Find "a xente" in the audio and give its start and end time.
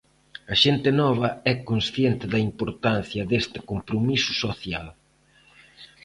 0.53-0.89